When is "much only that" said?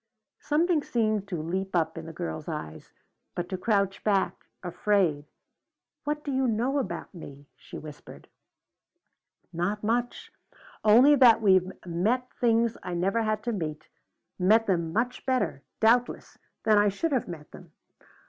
9.83-11.43